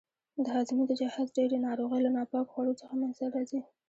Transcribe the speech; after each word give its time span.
د 0.43 0.45
هاضمې 0.55 0.83
د 0.87 0.91
جهاز 1.01 1.27
ډېرې 1.37 1.57
ناروغۍ 1.67 1.99
له 2.03 2.11
ناپاکو 2.17 2.51
خوړو 2.53 2.79
څخه 2.81 2.93
منځته 3.01 3.25
راځي. 3.35 3.59